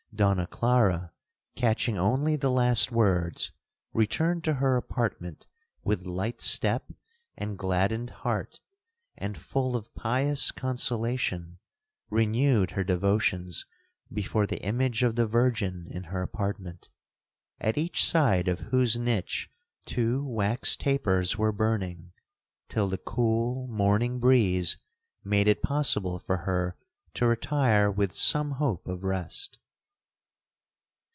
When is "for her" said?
26.19-26.77